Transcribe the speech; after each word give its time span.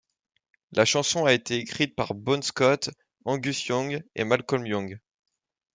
La 0.71 0.83
chanson 0.83 1.25
a 1.25 1.33
été 1.33 1.57
écrite 1.57 1.95
par 1.95 2.15
Bon 2.15 2.41
Scott, 2.41 2.89
Angus 3.23 3.67
Young 3.67 4.03
et 4.15 4.23
Malcolm 4.23 4.65
Young. 4.65 4.99